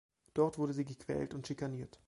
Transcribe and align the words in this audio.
Dort 0.33 0.57
wurde 0.57 0.73
sie 0.73 0.83
gequält 0.83 1.35
und 1.35 1.45
schikaniert. 1.45 1.99